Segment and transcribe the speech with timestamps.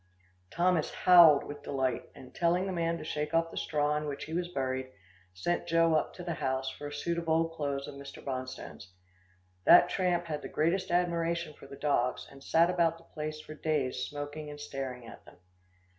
[0.49, 4.23] Thomas howled with delight, and telling the man to shake off the straw in which
[4.23, 4.91] he was buried, he
[5.35, 8.17] sent Joe up to the house for a suit of old clothes of Mr.
[8.25, 8.95] Bonstone's.
[9.65, 13.53] That tramp had the greatest admiration for the dogs, and sat about the place for
[13.53, 15.37] days smoking and staring at them.